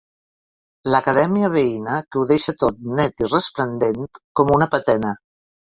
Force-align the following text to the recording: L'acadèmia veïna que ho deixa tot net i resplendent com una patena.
L'acadèmia 0.93 1.51
veïna 1.57 1.99
que 2.09 2.21
ho 2.23 2.25
deixa 2.33 2.57
tot 2.65 2.83
net 3.01 3.25
i 3.27 3.31
resplendent 3.37 4.05
com 4.41 4.55
una 4.59 4.73
patena. 4.77 5.19